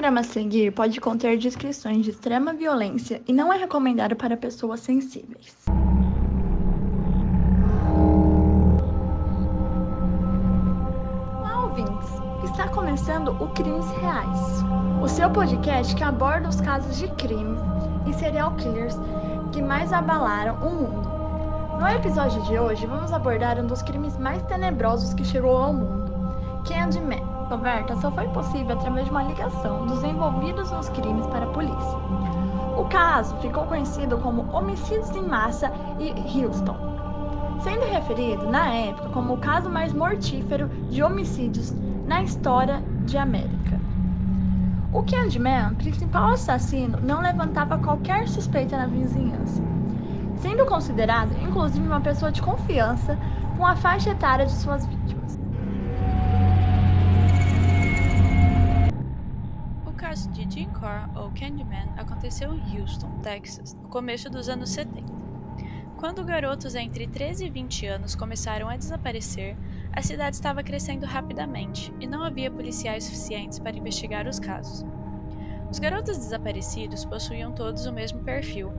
[0.00, 4.80] programa a seguir pode conter descrições de extrema violência e não é recomendado para pessoas
[4.80, 5.54] sensíveis.
[11.36, 12.08] Olá, ouvintes!
[12.50, 14.64] Está começando o Crimes Reais,
[15.02, 17.60] o seu podcast que aborda os casos de crimes
[18.06, 18.96] e serial killers
[19.52, 21.78] que mais abalaram o mundo.
[21.78, 26.10] No episódio de hoje, vamos abordar um dos crimes mais tenebrosos que chegou ao mundo,
[26.66, 27.39] Candyman.
[27.50, 31.98] Descoberta só foi possível através de uma ligação dos envolvidos nos crimes para a polícia.
[32.78, 36.76] O caso ficou conhecido como Homicídios em Massa e Houston,
[37.64, 41.74] sendo referido na época como o caso mais mortífero de homicídios
[42.06, 43.80] na história de América.
[44.92, 49.60] O Candyman, principal assassino, não levantava qualquer suspeita na vizinhança,
[50.36, 53.18] sendo considerado inclusive uma pessoa de confiança
[53.56, 54.99] com a faixa etária de suas vítimas.
[60.10, 65.04] Caso de Jim Carr, ou Candyman, aconteceu em Houston, Texas, no começo dos anos 70.
[65.98, 69.56] Quando garotos entre 13 e 20 anos começaram a desaparecer,
[69.92, 74.84] a cidade estava crescendo rapidamente e não havia policiais suficientes para investigar os casos.
[75.70, 78.72] Os garotos desaparecidos possuíam todos o mesmo perfil.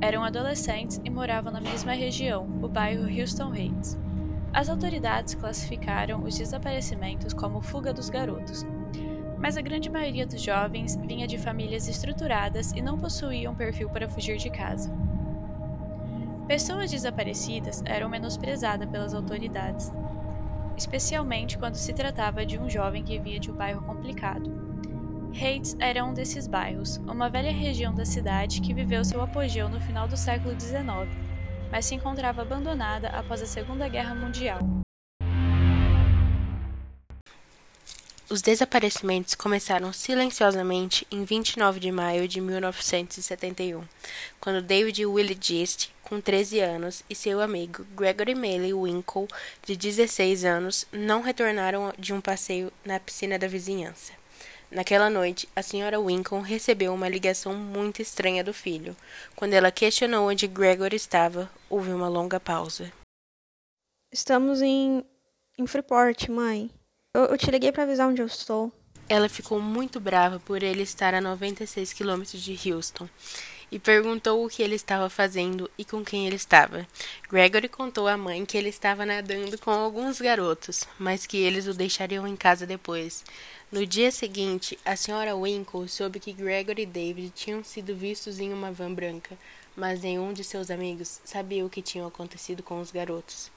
[0.00, 3.96] Eram adolescentes e moravam na mesma região, o bairro Houston Heights.
[4.52, 8.66] As autoridades classificaram os desaparecimentos como fuga dos garotos,
[9.44, 14.08] mas a grande maioria dos jovens vinha de famílias estruturadas e não possuíam perfil para
[14.08, 14.90] fugir de casa.
[16.48, 19.92] Pessoas desaparecidas eram menosprezadas pelas autoridades,
[20.78, 24.50] especialmente quando se tratava de um jovem que vinha de um bairro complicado.
[25.34, 29.78] Heights era um desses bairros, uma velha região da cidade que viveu seu apogeu no
[29.78, 31.06] final do século XIX,
[31.70, 34.83] mas se encontrava abandonada após a Segunda Guerra Mundial.
[38.30, 43.84] Os desaparecimentos começaram silenciosamente em 29 de maio de 1971,
[44.40, 49.28] quando David Willie Gist, com 13 anos, e seu amigo Gregory Maley Winkle,
[49.66, 54.14] de 16 anos, não retornaram de um passeio na piscina da vizinhança.
[54.70, 58.96] Naquela noite, a senhora Winkle recebeu uma ligação muito estranha do filho.
[59.36, 62.90] Quando ela questionou onde Gregory estava, houve uma longa pausa.
[64.10, 65.04] Estamos em,
[65.58, 66.70] em Freeport, mãe.
[67.14, 68.72] Eu, eu te liguei para avisar onde eu estou.
[69.08, 73.08] Ela ficou muito brava por ele estar a 96 quilômetros de Houston
[73.70, 76.84] e perguntou o que ele estava fazendo e com quem ele estava.
[77.30, 81.72] Gregory contou à mãe que ele estava nadando com alguns garotos, mas que eles o
[81.72, 83.24] deixariam em casa depois.
[83.70, 88.52] No dia seguinte, a senhora Winkle soube que Gregory e David tinham sido vistos em
[88.52, 89.38] uma van branca,
[89.76, 93.53] mas nenhum de seus amigos sabia o que tinha acontecido com os garotos.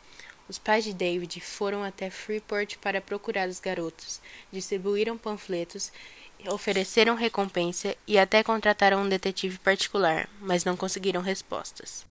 [0.49, 4.21] Os pais de David foram até Freeport para procurar os garotos,
[4.51, 5.91] distribuíram panfletos,
[6.45, 12.05] ofereceram recompensa e até contrataram um detetive particular, mas não conseguiram respostas.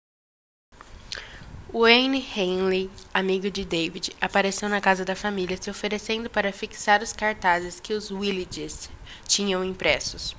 [1.74, 7.14] Wayne Henley, amigo de David, apareceu na casa da família se oferecendo para fixar os
[7.14, 8.90] cartazes que os Williges
[9.26, 10.36] tinham impressos.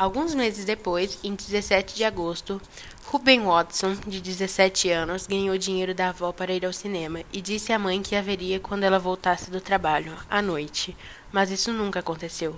[0.00, 2.58] Alguns meses depois, em 17 de agosto,
[3.04, 7.70] Ruben Watson, de 17 anos, ganhou dinheiro da avó para ir ao cinema e disse
[7.70, 10.96] à mãe que haveria quando ela voltasse do trabalho, à noite.
[11.30, 12.56] Mas isso nunca aconteceu.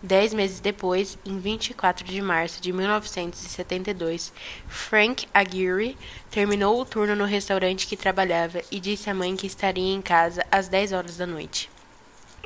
[0.00, 4.32] Dez meses depois, em 24 de março de 1972,
[4.68, 5.98] Frank Aguirre
[6.30, 10.46] terminou o turno no restaurante que trabalhava e disse à mãe que estaria em casa
[10.52, 11.68] às 10 horas da noite.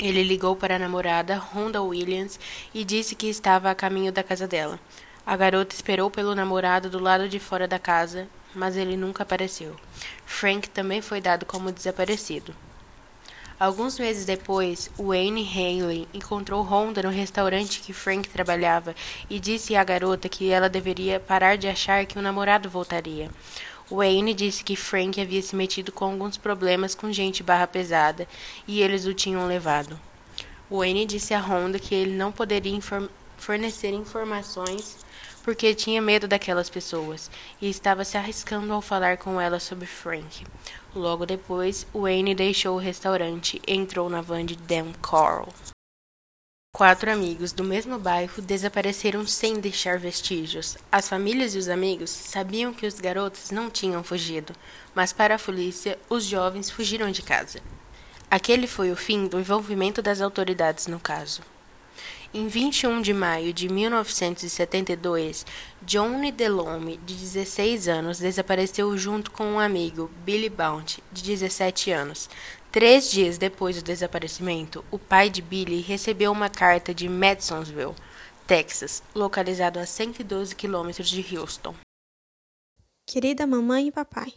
[0.00, 2.40] Ele ligou para a namorada, Rhonda Williams,
[2.72, 4.80] e disse que estava a caminho da casa dela.
[5.26, 9.76] A garota esperou pelo namorado do lado de fora da casa, mas ele nunca apareceu.
[10.24, 12.54] Frank também foi dado como desaparecido.
[13.60, 18.94] Alguns meses depois, Wayne Haley encontrou Rhonda no restaurante que Frank trabalhava
[19.28, 23.30] e disse à garota que ela deveria parar de achar que o namorado voltaria.
[23.90, 28.28] Wayne disse que Frank havia se metido com alguns problemas com gente barra pesada
[28.66, 29.98] e eles o tinham levado.
[30.70, 34.98] Wayne disse a Rhonda que ele não poderia inform fornecer informações
[35.42, 37.30] porque tinha medo daquelas pessoas
[37.60, 40.44] e estava se arriscando ao falar com ela sobre Frank.
[40.94, 45.48] Logo depois, Wayne deixou o restaurante e entrou na van de Dan Carl.
[46.72, 50.78] Quatro amigos do mesmo bairro desapareceram sem deixar vestígios.
[50.90, 54.54] As famílias e os amigos sabiam que os garotos não tinham fugido,
[54.94, 57.60] mas para a polícia, os jovens fugiram de casa.
[58.30, 61.42] Aquele foi o fim do envolvimento das autoridades no caso.
[62.32, 65.44] Em 21 de maio de 1972,
[65.82, 72.30] Johnny Delhomme, de 16 anos, desapareceu junto com um amigo, Billy Bounty, de 17 anos.
[72.72, 77.96] Três dias depois do desaparecimento, o pai de Billy recebeu uma carta de Madisonville,
[78.46, 81.74] Texas, localizado a 112 quilômetros de Houston.
[83.04, 84.32] Querida mamãe e papai,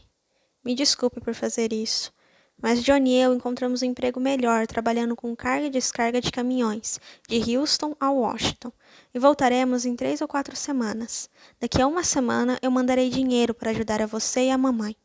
[0.65, 2.11] me desculpe por fazer isso,
[2.59, 6.99] mas Johnny e eu encontramos um emprego melhor trabalhando com carga e descarga de caminhões,
[7.29, 8.71] de Houston a Washington,
[9.13, 11.29] e voltaremos em três ou quatro semanas.
[11.59, 14.95] Daqui a uma semana eu mandarei dinheiro para ajudar a você e a mamãe.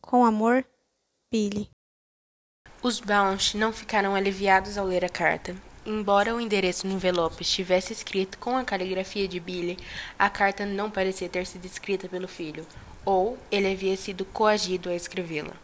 [0.00, 0.64] Com amor,
[1.28, 1.68] Billy.
[2.80, 5.52] Os Bounce não ficaram aliviados ao ler a carta.
[5.84, 9.76] Embora o endereço no envelope estivesse escrito com a caligrafia de Billy,
[10.16, 12.64] a carta não parecia ter sido escrita pelo filho,
[13.04, 15.54] ou ele havia sido coagido a escrevê-la.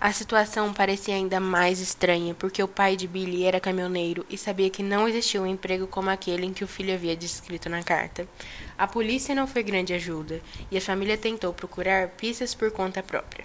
[0.00, 4.70] A situação parecia ainda mais estranha, porque o pai de Billy era caminhoneiro e sabia
[4.70, 8.26] que não existia um emprego como aquele em que o filho havia descrito na carta.
[8.78, 10.40] A polícia não foi grande ajuda,
[10.70, 13.44] e a família tentou procurar pistas por conta própria.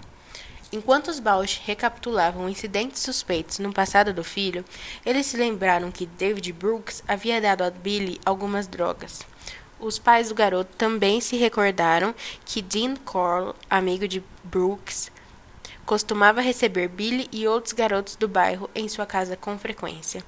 [0.72, 4.64] Enquanto os Bausch recapitulavam incidentes suspeitos no passado do filho,
[5.04, 9.26] eles se lembraram que David Brooks havia dado a Billy algumas drogas.
[9.80, 12.14] Os pais do garoto também se recordaram
[12.44, 15.10] que Dean Corll, amigo de Brooks,
[15.84, 20.22] costumava receber Billy e outros garotos do bairro em sua casa com frequência.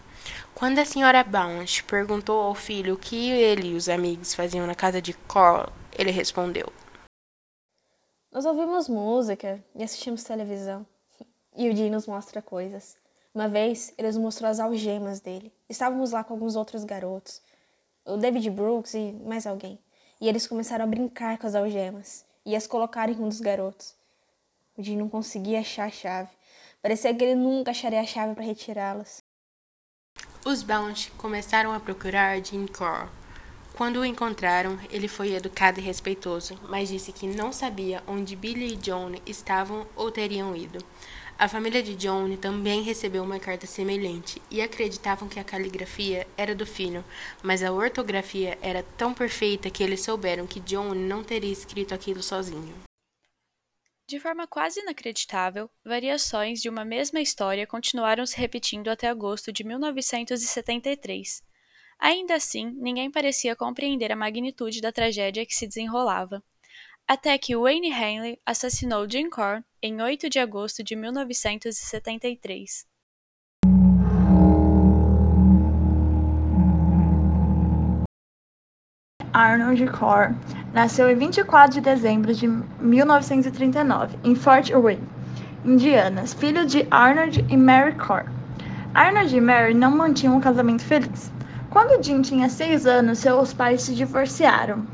[0.54, 4.74] Quando a senhora Bounce perguntou ao filho o que ele e os amigos faziam na
[4.74, 6.72] casa de Corll, ele respondeu:
[8.32, 10.86] nós ouvimos música e assistimos televisão.
[11.54, 12.96] E o Jim nos mostra coisas.
[13.34, 15.52] Uma vez, ele nos mostrou as algemas dele.
[15.68, 17.42] Estávamos lá com alguns outros garotos,
[18.06, 19.78] o David Brooks e mais alguém.
[20.18, 23.94] E eles começaram a brincar com as algemas e as colocaram em um dos garotos.
[24.78, 26.30] O Jim não conseguia achar a chave.
[26.80, 29.22] Parecia que ele nunca acharia a chave para retirá-las.
[30.44, 33.10] Os Bounce começaram a procurar Jim Core
[33.74, 38.74] quando o encontraram, ele foi educado e respeitoso, mas disse que não sabia onde Billy
[38.74, 40.78] e John estavam ou teriam ido.
[41.38, 46.54] A família de John também recebeu uma carta semelhante e acreditavam que a caligrafia era
[46.54, 47.04] do filho,
[47.42, 52.22] mas a ortografia era tão perfeita que eles souberam que John não teria escrito aquilo
[52.22, 52.74] sozinho.
[54.06, 59.64] De forma quase inacreditável, variações de uma mesma história continuaram se repetindo até agosto de
[59.64, 61.42] 1973.
[62.02, 66.42] Ainda assim, ninguém parecia compreender a magnitude da tragédia que se desenrolava.
[67.06, 72.84] Até que Wayne Henley assassinou Jim Core em 8 de agosto de 1973.
[79.32, 80.34] Arnold Core
[80.74, 85.08] nasceu em 24 de dezembro de 1939 em Fort Wayne,
[85.64, 88.26] Indiana, filho de Arnold e Mary Core.
[88.92, 91.30] Arnold e Mary não mantinham um casamento feliz.
[91.72, 94.86] Quando Jim tinha seis anos, seus pais se divorciaram.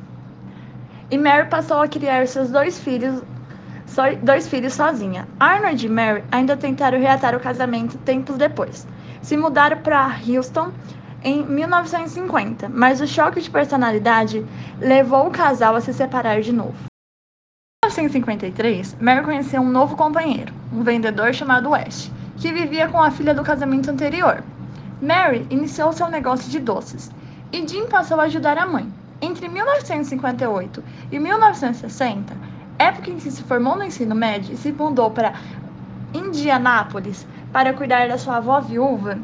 [1.10, 3.20] E Mary passou a criar seus dois filhos,
[4.22, 5.26] dois filhos sozinha.
[5.40, 8.86] Arnold e Mary ainda tentaram reatar o casamento tempos depois.
[9.20, 10.70] Se mudaram para Houston
[11.25, 14.46] em 1950, mas o choque de personalidade
[14.78, 16.76] levou o casal a se separar de novo.
[17.84, 23.10] Em 1953, Mary conheceu um novo companheiro, um vendedor chamado West, que vivia com a
[23.10, 24.44] filha do casamento anterior.
[25.00, 27.08] Mary iniciou seu negócio de doces
[27.52, 28.92] e Jim passou a ajudar a mãe.
[29.22, 32.36] Entre 1958 e 1960,
[32.78, 35.34] época em que se formou no ensino médio e se mudou para
[36.12, 39.19] Indianápolis para cuidar da sua avó viúva,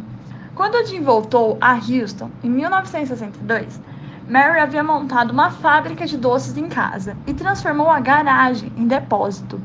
[0.54, 3.81] quando Jim voltou a Houston em 1962,
[4.28, 9.61] Mary havia montado uma fábrica de doces em casa e transformou a garagem em depósito.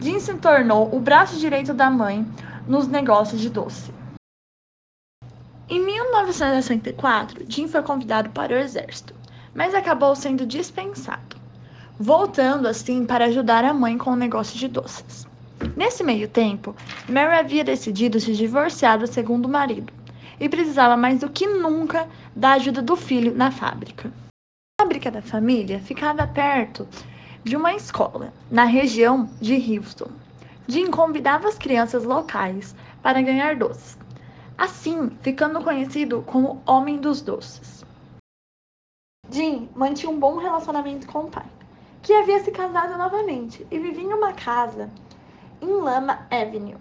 [0.00, 2.26] Jim se tornou o braço direito da mãe
[2.66, 4.01] nos negócios de doce.
[5.72, 9.14] Em 1964, Jim foi convidado para o exército,
[9.54, 11.34] mas acabou sendo dispensado,
[11.98, 15.26] voltando assim para ajudar a mãe com o negócio de doces.
[15.74, 16.76] Nesse meio tempo,
[17.08, 19.90] Mary havia decidido se divorciar do segundo marido
[20.38, 24.12] e precisava mais do que nunca da ajuda do filho na fábrica.
[24.78, 26.86] A fábrica da família ficava perto
[27.42, 30.10] de uma escola, na região de Houston.
[30.68, 34.01] Jim convidava as crianças locais para ganhar doces
[34.62, 37.84] assim ficando conhecido como Homem dos Doces.
[39.28, 41.46] Jim mantinha um bom relacionamento com o pai,
[42.00, 44.88] que havia se casado novamente e vivia em uma casa
[45.60, 46.76] em Lama Avenue,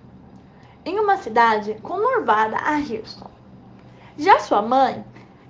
[0.86, 3.32] em uma cidade conurbada a Houston.
[4.16, 5.04] Já sua mãe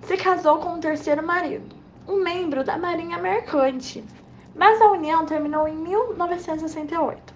[0.03, 1.75] se casou com um terceiro marido,
[2.07, 4.05] um membro da Marinha Mercante,
[4.55, 7.33] mas a união terminou em 1968.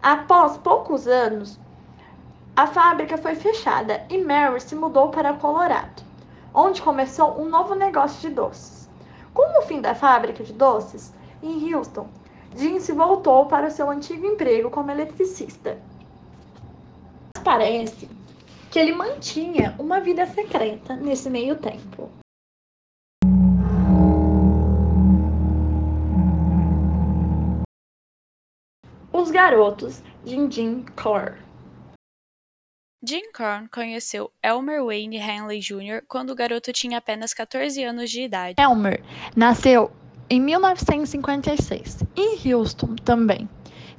[0.00, 1.60] Após poucos anos,
[2.58, 6.02] a fábrica foi fechada e Mary se mudou para Colorado,
[6.52, 8.90] onde começou um novo negócio de doces.
[9.32, 12.08] Com o fim da fábrica de doces, em Houston,
[12.56, 15.78] Jim se voltou para o seu antigo emprego como eletricista.
[17.36, 18.10] Mas parece
[18.72, 22.10] que ele mantinha uma vida secreta nesse meio tempo.
[29.12, 31.46] Os garotos Jim Jim Core
[33.00, 36.02] Jim Corn conheceu Elmer Wayne Hanley Jr.
[36.08, 38.60] quando o garoto tinha apenas 14 anos de idade.
[38.60, 39.00] Elmer
[39.36, 39.92] nasceu
[40.28, 43.48] em 1956, em Houston também,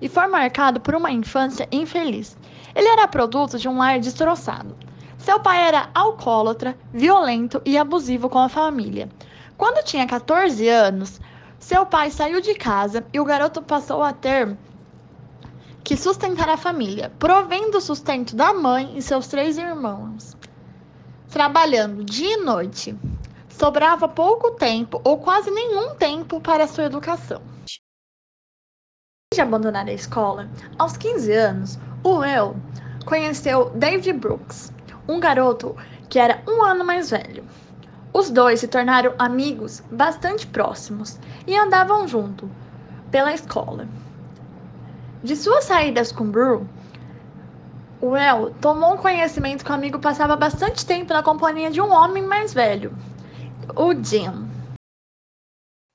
[0.01, 2.37] e foi marcado por uma infância infeliz.
[2.75, 4.75] Ele era produto de um lar destroçado.
[5.17, 9.07] Seu pai era alcoólatra, violento e abusivo com a família.
[9.55, 11.21] Quando tinha 14 anos,
[11.57, 14.57] seu pai saiu de casa e o garoto passou a ter
[15.89, 20.37] que sustentar a família, provendo o sustento da mãe e seus três irmãos.
[21.31, 22.95] Trabalhando dia e noite,
[23.49, 27.41] sobrava pouco tempo ou quase nenhum tempo para sua educação.
[29.33, 32.55] De abandonar a escola, aos 15 anos, o Will
[33.03, 34.71] conheceu David Brooks,
[35.07, 35.75] um garoto
[36.07, 37.43] que era um ano mais velho.
[38.13, 42.47] Os dois se tornaram amigos bastante próximos e andavam junto
[43.09, 43.87] pela escola.
[45.23, 46.65] De suas saídas com Brew,
[48.01, 52.53] Well tomou conhecimento que o amigo passava bastante tempo na companhia de um homem mais
[52.53, 52.95] velho,
[53.75, 54.47] o Jim.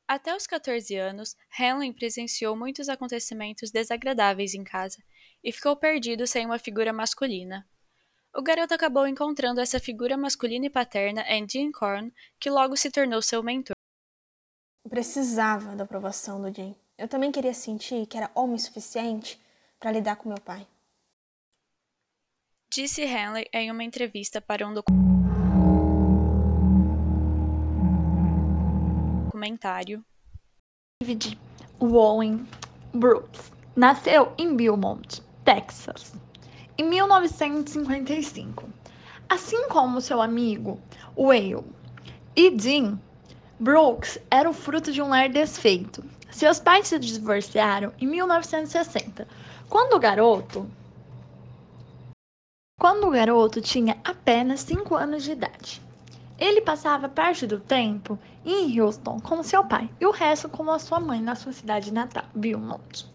[0.06, 5.02] Até os 14 anos, Hanlon presenciou muitos acontecimentos desagradáveis em casa
[5.42, 7.66] e ficou perdido sem uma figura masculina.
[8.36, 12.90] O garoto acabou encontrando essa figura masculina e paterna em Jim Corn, que logo se
[12.90, 13.74] tornou seu mentor.
[14.86, 16.76] Precisava da aprovação do Jim.
[16.96, 19.40] Eu também queria sentir que era homem suficiente
[19.80, 20.64] para lidar com meu pai.
[22.72, 24.72] Disse Henley em uma entrevista para um
[29.32, 30.04] documentário.
[31.02, 31.36] David
[31.80, 32.46] Owen
[32.92, 36.14] Brooks nasceu em Beaumont, Texas,
[36.78, 38.68] em 1955.
[39.28, 40.80] Assim como seu amigo
[41.16, 41.64] Whale
[42.36, 43.00] e Dean,
[43.58, 49.26] Brooks era o fruto de um lar desfeito seus pais se divorciaram em 1960,
[49.68, 50.68] quando o garoto
[52.76, 55.80] quando o garoto tinha apenas 5 anos de idade.
[56.36, 60.78] Ele passava parte do tempo em Houston com seu pai e o resto com a
[60.80, 63.06] sua mãe na sua cidade natal, Beaumont.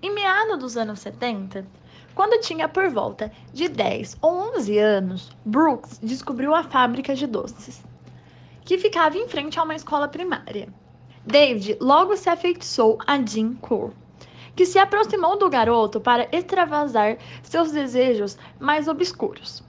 [0.00, 1.66] Em meados dos anos 70,
[2.14, 7.82] quando tinha por volta de 10 ou 11 anos, Brooks descobriu a fábrica de doces,
[8.64, 10.72] que ficava em frente a uma escola primária.
[11.24, 13.92] David logo se afeiçoou a Jean Core,
[14.56, 19.62] que se aproximou do garoto para extravasar seus desejos mais obscuros.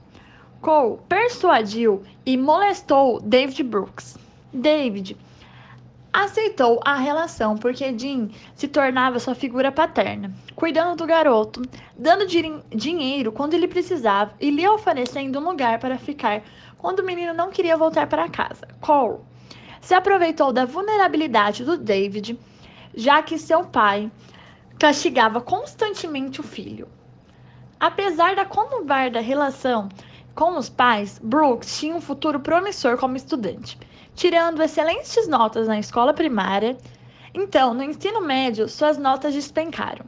[0.60, 4.18] Cole persuadiu e molestou David Brooks.
[4.52, 5.16] David
[6.12, 11.62] aceitou a relação porque Jean se tornava sua figura paterna, cuidando do garoto,
[11.96, 16.42] dando dinheiro quando ele precisava e lhe oferecendo um lugar para ficar
[16.78, 18.66] quando o menino não queria voltar para casa.
[18.80, 19.18] Cole
[19.84, 22.40] se aproveitou da vulnerabilidade do David,
[22.94, 24.10] já que seu pai
[24.78, 26.88] castigava constantemente o filho.
[27.78, 29.90] Apesar da conturbada relação
[30.34, 33.78] com os pais, Brooks tinha um futuro promissor como estudante,
[34.14, 36.78] tirando excelentes notas na escola primária.
[37.34, 40.06] Então, no ensino médio, suas notas despencaram.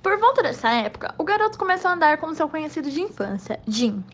[0.00, 4.04] Por volta dessa época, o garoto começou a andar com seu conhecido de infância, Jim.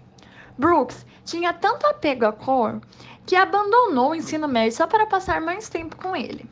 [0.61, 2.83] Brooks tinha tanto apego à cor
[3.25, 6.45] que abandonou o ensino médio só para passar mais tempo com ele.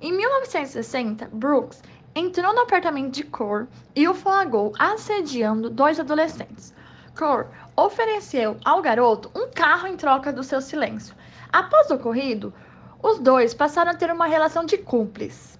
[0.00, 1.82] Em 1960, Brooks
[2.14, 6.72] entrou no apartamento de Cor e o flagrou assediando dois adolescentes.
[7.18, 11.12] Cor ofereceu ao garoto um carro em troca do seu silêncio.
[11.52, 12.54] Após o ocorrido,
[13.02, 15.58] os dois passaram a ter uma relação de cúmplices.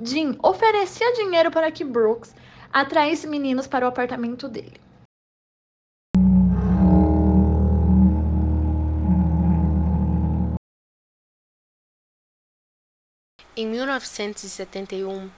[0.00, 2.32] Jim oferecia dinheiro para que Brooks
[2.72, 4.80] atraísse meninos para o apartamento dele.
[13.56, 15.28] Em 1971,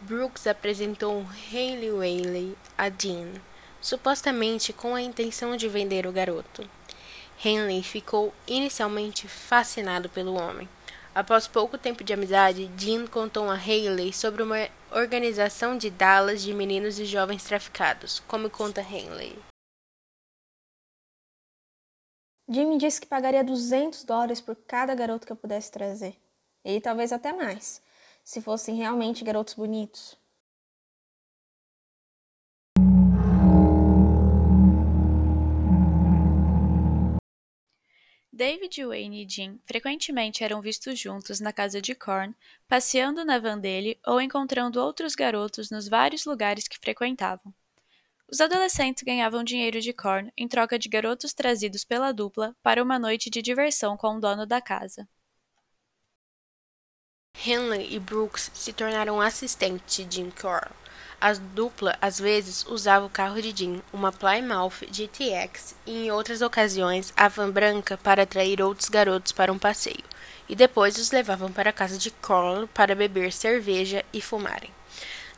[0.00, 3.32] Brooks apresentou Hayley Whaley a Dean,
[3.80, 6.68] supostamente com a intenção de vender o garoto.
[7.44, 10.68] Henley ficou inicialmente fascinado pelo homem.
[11.12, 16.54] Após pouco tempo de amizade, Dean contou a Hayley sobre uma organização de Dallas de
[16.54, 19.36] meninos e jovens traficados, como conta Henley.
[22.48, 26.16] Jimmy disse que pagaria 200 dólares por cada garoto que eu pudesse trazer
[26.74, 27.80] e talvez até mais,
[28.24, 30.18] se fossem realmente garotos bonitos.
[38.32, 42.34] David, Wayne e Jim frequentemente eram vistos juntos na casa de Korn,
[42.68, 47.54] passeando na van dele ou encontrando outros garotos nos vários lugares que frequentavam.
[48.30, 52.98] Os adolescentes ganhavam dinheiro de Korn em troca de garotos trazidos pela dupla para uma
[52.98, 55.08] noite de diversão com o dono da casa.
[57.44, 60.70] Henley e Brooks se tornaram assistentes de Jim Carroll.
[61.20, 66.42] A dupla às vezes usava o carro de Jim, uma Plymouth GTX, e em outras
[66.42, 70.04] ocasiões a van branca para atrair outros garotos para um passeio,
[70.48, 74.70] e depois os levavam para a casa de Carl para beber cerveja e fumarem.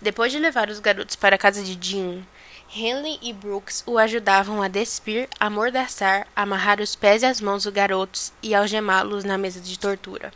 [0.00, 2.26] Depois de levar os garotos para a casa de Jim,
[2.74, 7.72] Henley e Brooks o ajudavam a despir, amordaçar, amarrar os pés e as mãos dos
[7.72, 10.32] garotos e algemá-los na mesa de tortura.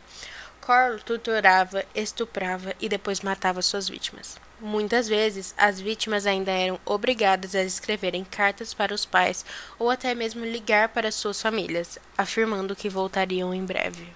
[0.65, 4.39] Carl torturava, estuprava e depois matava suas vítimas.
[4.61, 9.45] Muitas vezes, as vítimas ainda eram obrigadas a escreverem cartas para os pais
[9.77, 14.07] ou até mesmo ligar para suas famílias, afirmando que voltariam em breve.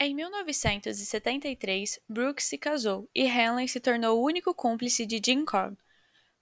[0.00, 5.76] Em 1973, Brooks se casou e Henley se tornou o único cúmplice de Jim Corn.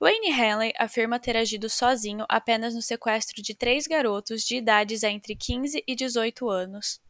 [0.02, 5.36] Wayne Henley afirma ter agido sozinho apenas no sequestro de três garotos de idades entre
[5.36, 7.00] 15 e 18 anos.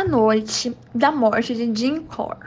[0.00, 2.38] A noite da morte de Jim Corr.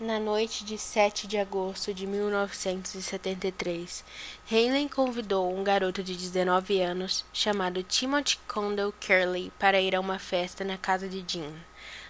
[0.00, 4.04] Na noite de 7 de agosto de 1973,
[4.48, 10.20] Henley convidou um garoto de 19 anos chamado Timothy Condell Curley para ir a uma
[10.20, 11.52] festa na casa de Jim.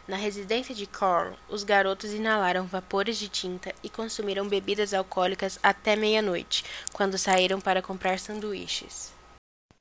[0.09, 5.97] Na residência de Carl, os garotos inalaram vapores de tinta e consumiram bebidas alcoólicas até
[5.97, 9.13] meia-noite, quando saíram para comprar sanduíches.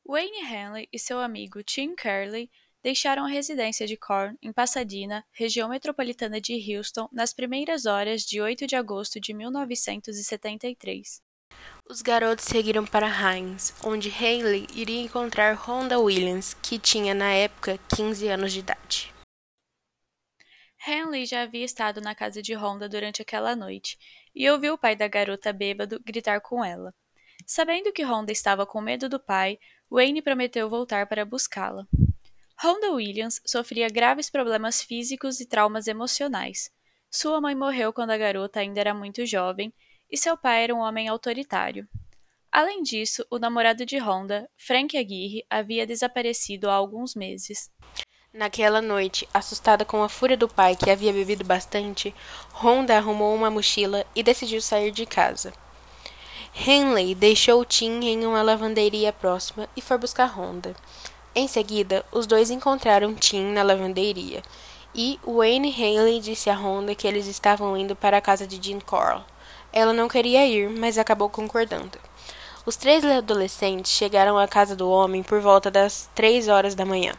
[0.04, 2.50] Wayne Henley e seu amigo Tim Curley
[2.84, 8.42] deixaram a residência de Corn em Pasadena, região metropolitana de Houston, nas primeiras horas de
[8.42, 11.22] 8 de agosto de 1973.
[11.88, 17.80] Os garotos seguiram para Hines, onde Haley iria encontrar Rhonda Williams, que tinha na época
[17.96, 19.15] 15 anos de idade.
[20.88, 23.98] Henley já havia estado na casa de Rhonda durante aquela noite
[24.36, 26.94] e ouviu o pai da garota bêbado gritar com ela.
[27.46, 29.58] Sabendo que Rhonda estava com medo do pai,
[29.90, 31.88] Wayne prometeu voltar para buscá-la.
[32.58, 36.72] Rhonda Williams sofria graves problemas físicos e traumas emocionais.
[37.10, 39.74] Sua mãe morreu quando a garota ainda era muito jovem
[40.10, 41.88] e seu pai era um homem autoritário.
[42.52, 47.70] Além disso, o namorado de Rhonda, Frank Aguirre, havia desaparecido há alguns meses.
[48.38, 52.14] Naquela noite, assustada com a fúria do pai que havia bebido bastante,
[52.52, 55.54] Rhonda arrumou uma mochila e decidiu sair de casa.
[56.54, 60.76] Henley deixou Tim em uma lavanderia próxima e foi buscar Rhonda.
[61.34, 64.44] Em seguida, os dois encontraram Tim na lavanderia
[64.94, 68.82] e Wayne Haley disse a Rhonda que eles estavam indo para a casa de Jean
[68.82, 69.24] Coral.
[69.72, 71.98] Ela não queria ir, mas acabou concordando.
[72.66, 77.14] Os três adolescentes chegaram à casa do homem por volta das três horas da manhã.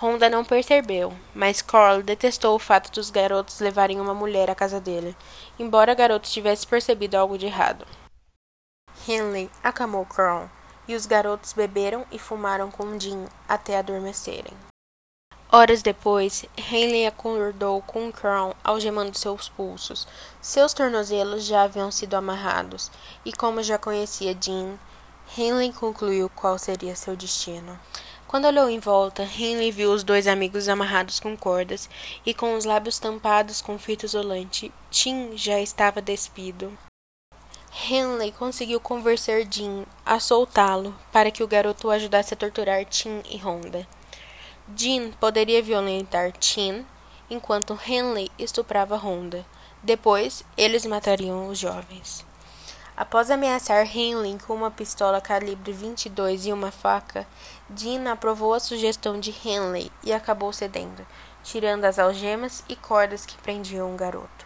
[0.00, 4.80] Honda não percebeu, mas Carl detestou o fato dos garotos levarem uma mulher à casa
[4.80, 5.14] dele,
[5.58, 7.86] embora o garoto tivesse percebido algo de errado.
[9.06, 10.48] Henley acalmou Carl,
[10.88, 14.54] e os garotos beberam e fumaram com Jim até adormecerem.
[15.52, 20.08] Horas depois, Henley acordou com Carl algemando seus pulsos.
[20.40, 22.90] Seus tornozelos já haviam sido amarrados,
[23.22, 24.78] e como já conhecia Jim,
[25.36, 27.78] Henley concluiu qual seria seu destino.
[28.30, 31.90] Quando olhou em volta, Henley viu os dois amigos amarrados com cordas
[32.24, 34.72] e com os lábios tampados com fita isolante.
[34.88, 36.78] Tim já estava despido.
[37.90, 43.20] Henley conseguiu convencer Jim a soltá-lo para que o garoto o ajudasse a torturar Tim
[43.28, 43.84] e Honda.
[44.76, 46.86] Jim poderia violentar Tim
[47.28, 49.44] enquanto Henley estuprava Honda.
[49.82, 52.24] Depois, eles matariam os jovens.
[53.00, 57.26] Após ameaçar Henley com uma pistola calibre 22 e uma faca,
[57.66, 61.06] Dean aprovou a sugestão de Henley e acabou cedendo,
[61.42, 64.44] tirando as algemas e cordas que prendiam o garoto.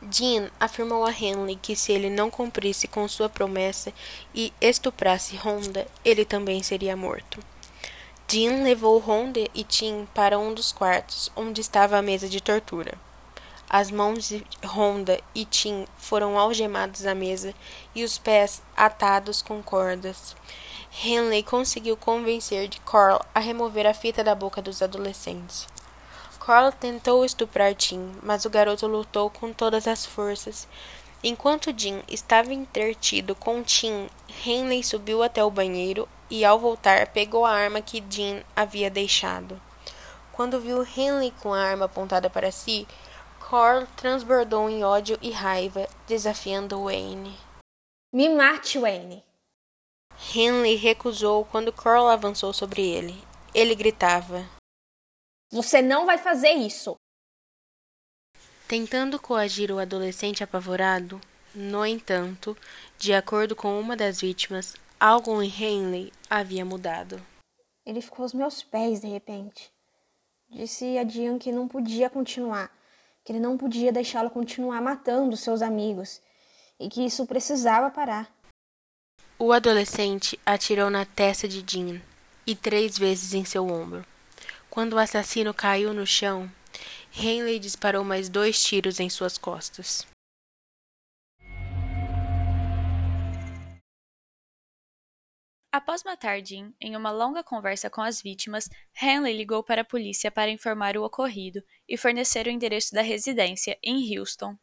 [0.00, 3.92] Dean afirmou a Henley que se ele não cumprisse com sua promessa
[4.34, 7.40] e estuprasse Honda, ele também seria morto.
[8.26, 12.96] Dean levou Honda e Tim para um dos quartos, onde estava a mesa de tortura.
[13.72, 17.54] As mãos de Honda e Tim foram algemados à mesa
[17.94, 20.36] e os pés atados com cordas.
[21.02, 25.66] Henley conseguiu convencer de Carl a remover a fita da boca dos adolescentes.
[26.38, 30.68] Carl tentou estuprar Tim, mas o garoto lutou com todas as forças.
[31.24, 34.10] Enquanto Jim estava entretido com Tim,
[34.44, 39.58] Henley subiu até o banheiro e, ao voltar, pegou a arma que Jim havia deixado.
[40.30, 42.86] Quando viu Henley com a arma apontada para si,
[43.52, 47.36] Carl transbordou em ódio e raiva, desafiando Wayne.
[48.10, 49.22] Me mate, Wayne!
[50.34, 53.12] Henley recusou quando Carl avançou sobre ele.
[53.52, 54.48] Ele gritava:
[55.50, 56.96] Você não vai fazer isso!
[58.66, 61.20] Tentando coagir o adolescente apavorado,
[61.54, 62.56] No entanto,
[62.96, 67.20] de acordo com uma das vítimas, algo em Henley havia mudado.
[67.84, 69.70] Ele ficou aos meus pés de repente.
[70.48, 72.72] Disse a Jean que não podia continuar,
[73.24, 76.20] que ele não podia deixá-lo continuar matando seus amigos
[76.78, 78.30] e que isso precisava parar.
[79.38, 82.00] O adolescente atirou na testa de Jean
[82.46, 84.04] e três vezes em seu ombro.
[84.70, 86.50] Quando o assassino caiu no chão,
[87.16, 90.06] Henley disparou mais dois tiros em suas costas.
[95.72, 98.68] Após matar Jean, em uma longa conversa com as vítimas,
[99.00, 103.78] Henley ligou para a polícia para informar o ocorrido e fornecer o endereço da residência,
[103.82, 104.54] em Houston.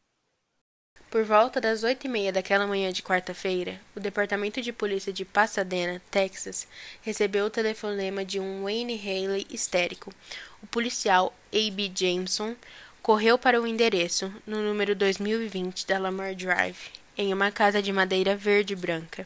[1.10, 5.26] Por volta das oito e meia daquela manhã de quarta-feira, o Departamento de Polícia de
[5.26, 6.68] Pasadena, Texas,
[7.02, 10.14] recebeu o telefonema de um Wayne Haley histérico.
[10.62, 11.92] O policial A.B.
[11.96, 12.56] Jameson
[13.02, 18.36] correu para o endereço, no número 2020 da Lamar Drive, em uma casa de madeira
[18.36, 19.26] verde e branca.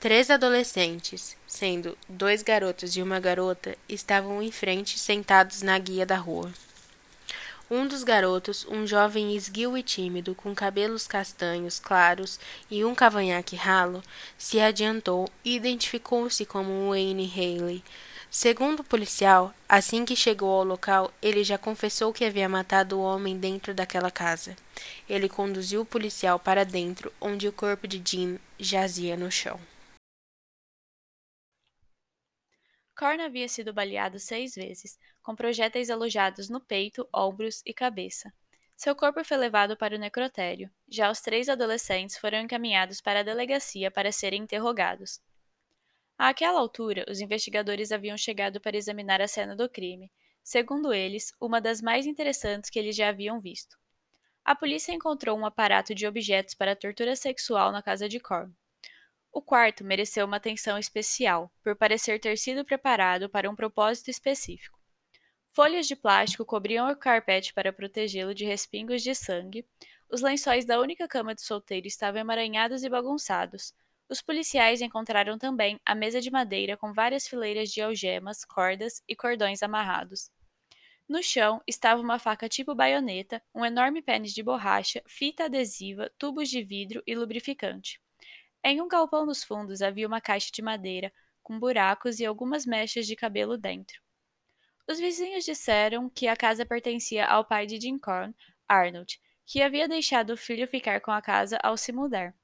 [0.00, 6.16] Três adolescentes, sendo dois garotos e uma garota, estavam em frente sentados na guia da
[6.16, 6.50] rua.
[7.70, 13.56] Um dos garotos, um jovem esguio e tímido, com cabelos castanhos claros e um cavanhaque
[13.56, 14.02] ralo,
[14.38, 17.84] se adiantou e identificou-se como Wayne Haley.
[18.30, 23.02] Segundo o policial, assim que chegou ao local, ele já confessou que havia matado o
[23.02, 24.56] homem dentro daquela casa.
[25.06, 29.60] Ele conduziu o policial para dentro, onde o corpo de Jim jazia no chão.
[33.00, 38.30] Korn havia sido baleado seis vezes, com projéteis alojados no peito, ombros e cabeça.
[38.76, 40.70] Seu corpo foi levado para o necrotério.
[40.86, 45.18] Já os três adolescentes foram encaminhados para a delegacia para serem interrogados.
[46.18, 50.12] Àquela altura, os investigadores haviam chegado para examinar a cena do crime,
[50.44, 53.78] segundo eles, uma das mais interessantes que eles já haviam visto.
[54.44, 58.54] A polícia encontrou um aparato de objetos para tortura sexual na casa de Korn.
[59.32, 64.78] O quarto mereceu uma atenção especial, por parecer ter sido preparado para um propósito específico.
[65.52, 69.66] Folhas de plástico cobriam o carpete para protegê-lo de respingos de sangue.
[70.08, 73.72] Os lençóis da única cama de solteiro estavam emaranhados e bagunçados.
[74.08, 79.14] Os policiais encontraram também a mesa de madeira com várias fileiras de algemas, cordas e
[79.14, 80.30] cordões amarrados.
[81.08, 86.48] No chão estava uma faca tipo baioneta, um enorme pênis de borracha, fita adesiva, tubos
[86.48, 88.00] de vidro e lubrificante.
[88.64, 93.06] Em um galpão nos fundos havia uma caixa de madeira, com buracos e algumas mechas
[93.06, 94.00] de cabelo dentro.
[94.88, 98.34] Os vizinhos disseram que a casa pertencia ao pai de Jim Corn,
[98.68, 102.34] Arnold, que havia deixado o filho ficar com a casa ao se mudar.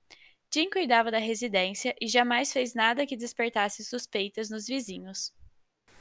[0.52, 5.32] Jim cuidava da residência e jamais fez nada que despertasse suspeitas nos vizinhos.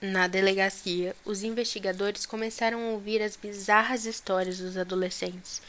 [0.01, 5.61] Na delegacia, os investigadores começaram a ouvir as bizarras histórias dos adolescentes,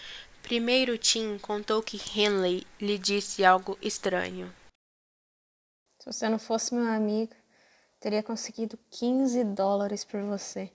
[0.46, 4.54] Primeiro Tim contou que Henley lhe disse algo estranho.
[5.98, 7.34] Se você não fosse meu amigo,
[7.98, 10.70] teria conseguido 15 dólares por você.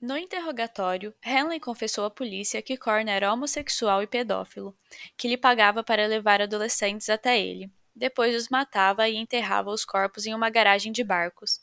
[0.00, 4.74] No interrogatório, Henley confessou à polícia que Korn era homossexual e pedófilo,
[5.14, 7.70] que lhe pagava para levar adolescentes até ele.
[7.94, 11.60] Depois os matava e enterrava os corpos em uma garagem de barcos.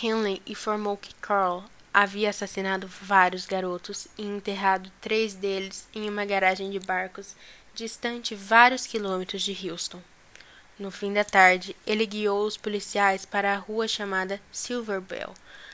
[0.00, 1.64] Henley informou que Carl
[1.96, 7.34] havia assassinado vários garotos e enterrado três deles em uma garagem de barcos
[7.74, 10.02] distante vários quilômetros de Houston.
[10.78, 15.32] No fim da tarde, ele guiou os policiais para a rua chamada Silver Bell,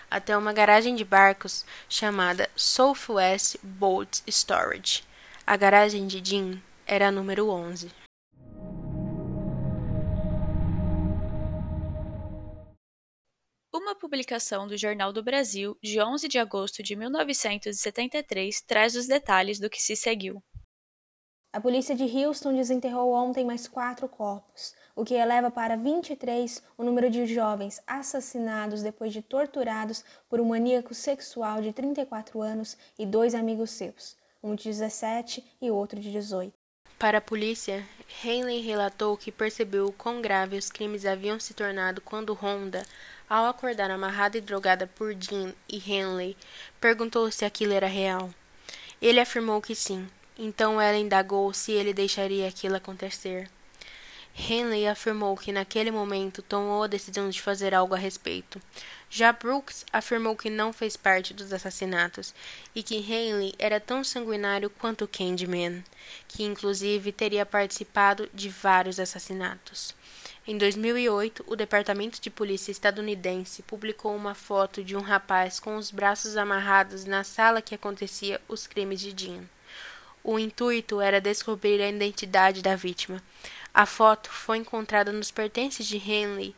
[0.08, 5.02] até uma garagem de barcos chamada Southwest Boat Storage.
[5.44, 8.01] A garagem de Jim era a número 11.
[13.74, 19.58] Uma publicação do Jornal do Brasil, de 11 de agosto de 1973, traz os detalhes
[19.58, 20.44] do que se seguiu.
[21.50, 26.84] A polícia de Houston desenterrou ontem mais quatro corpos, o que eleva para 23 o
[26.84, 33.06] número de jovens assassinados depois de torturados por um maníaco sexual de 34 anos e
[33.06, 36.52] dois amigos seus, um de 17 e outro de 18.
[36.98, 37.84] Para a polícia,
[38.22, 42.86] Henley relatou que percebeu o quão grave os crimes haviam se tornado quando Honda,
[43.32, 46.36] ao acordar amarrada e drogada por Jim e Henley,
[46.78, 48.28] perguntou se aquilo era real.
[49.00, 50.06] Ele afirmou que sim.
[50.38, 53.48] Então ela indagou se ele deixaria aquilo acontecer.
[54.38, 58.60] Henley afirmou que naquele momento tomou a decisão de fazer algo a respeito.
[59.08, 62.34] Já Brooks afirmou que não fez parte dos assassinatos
[62.74, 65.82] e que Henley era tão sanguinário quanto Candyman,
[66.28, 69.94] que inclusive teria participado de vários assassinatos.
[70.44, 75.92] Em 2008, o Departamento de Polícia estadunidense publicou uma foto de um rapaz com os
[75.92, 79.44] braços amarrados na sala que acontecia os crimes de Jean.
[80.24, 83.22] O intuito era descobrir a identidade da vítima.
[83.72, 86.56] A foto foi encontrada nos pertences de Henley,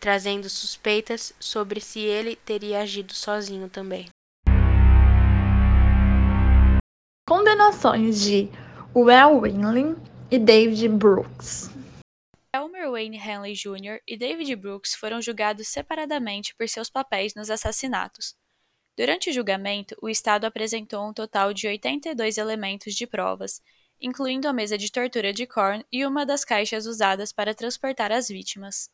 [0.00, 4.08] trazendo suspeitas sobre se ele teria agido sozinho também.
[7.28, 8.48] Condenações de
[8.92, 9.94] Well Winley
[10.32, 11.70] e David Brooks.
[12.52, 14.00] Elmer Wayne Henley Jr.
[14.08, 18.36] e David Brooks foram julgados separadamente por seus papéis nos assassinatos.
[18.96, 23.62] Durante o julgamento, o Estado apresentou um total de 82 elementos de provas,
[24.00, 28.28] incluindo a mesa de tortura de Korn e uma das caixas usadas para transportar as
[28.28, 28.90] vítimas.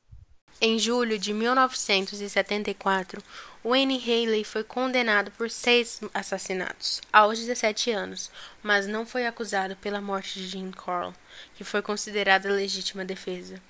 [0.58, 3.22] Em julho de 1974,
[3.62, 8.30] Wayne Haley foi condenado por seis assassinatos, aos 17 anos,
[8.62, 11.12] mas não foi acusado pela morte de Jean Carl,
[11.56, 13.60] que foi considerada legítima defesa.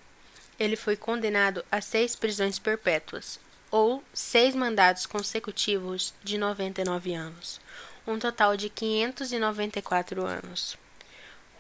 [0.61, 7.61] Ele foi condenado a seis prisões perpétuas, ou seis mandados consecutivos de 99 anos,
[8.07, 10.79] um total de 594 anos.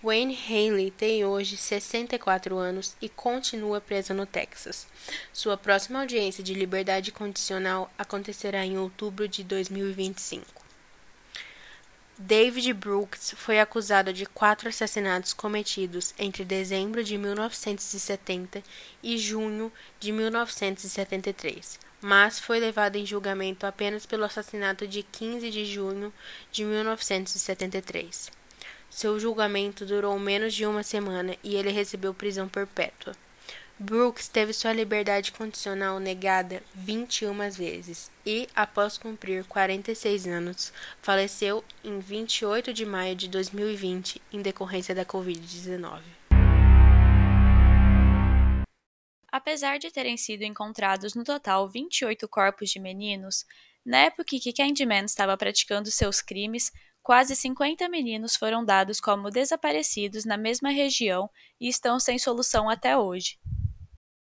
[0.04, 4.86] Wayne Haley tem hoje 64 anos e continua preso no Texas.
[5.32, 10.66] Sua próxima audiência de liberdade condicional acontecerá em outubro de 2025.
[12.18, 18.62] David Brooks foi acusado de quatro assassinatos cometidos entre dezembro de 1970
[19.02, 25.64] e junho de 1973, mas foi levado em julgamento apenas pelo assassinato de 15 de
[25.64, 26.12] junho
[26.52, 28.30] de 1973.
[28.96, 33.14] Seu julgamento durou menos de uma semana e ele recebeu prisão perpétua.
[33.78, 41.98] Brooks teve sua liberdade condicional negada 21 vezes e, após cumprir 46 anos, faleceu em
[42.00, 46.00] 28 de maio de 2020 em decorrência da Covid-19.
[49.30, 53.44] Apesar de terem sido encontrados no total 28 corpos de meninos,
[53.84, 56.72] na época que Candyman estava praticando seus crimes,
[57.06, 62.98] quase 50 meninos foram dados como desaparecidos na mesma região e estão sem solução até
[62.98, 63.38] hoje.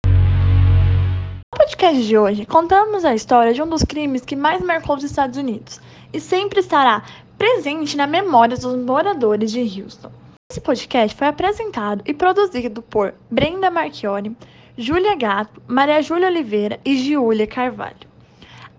[0.05, 5.03] No podcast de hoje, contamos a história de um dos crimes que mais marcou os
[5.03, 5.81] Estados Unidos
[6.13, 7.03] e sempre estará
[7.37, 10.09] presente na memória dos moradores de Houston.
[10.49, 14.33] Esse podcast foi apresentado e produzido por Brenda Marchiori,
[14.77, 18.08] Júlia Gato, Maria Júlia Oliveira e Giulia Carvalho.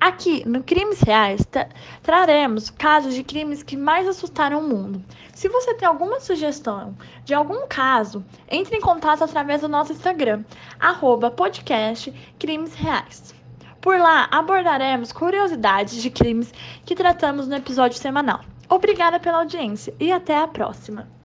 [0.00, 1.68] Aqui no Crimes Reais tra
[2.02, 5.04] traremos casos de crimes que mais assustaram o mundo.
[5.34, 10.42] Se você tem alguma sugestão de algum caso, entre em contato através do nosso Instagram,
[10.80, 13.34] arroba podcast Crimes Reais.
[13.78, 16.50] Por lá abordaremos curiosidades de crimes
[16.86, 18.40] que tratamos no episódio semanal.
[18.70, 21.19] Obrigada pela audiência e até a próxima!